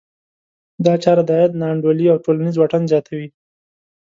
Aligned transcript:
دا 0.85 0.93
چاره 1.03 1.23
د 1.25 1.29
عاید 1.37 1.53
نا 1.59 1.65
انډولي 1.73 2.05
او 2.09 2.17
ټولنیز 2.25 2.55
واټن 2.57 2.83
زیاتوي. 2.91 3.27